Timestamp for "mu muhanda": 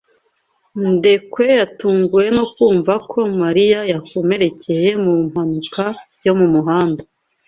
6.39-7.01